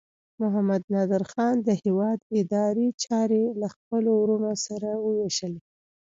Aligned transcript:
محمد 0.41 0.81
نادر 0.93 1.23
خان 1.31 1.55
د 1.67 1.69
هیواد 1.81 2.19
اداري 2.39 2.87
چارې 3.03 3.43
له 3.61 3.67
خپلو 3.75 4.09
وروڼو 4.21 4.53
سره 4.65 4.89
وویشلې. 5.05 5.59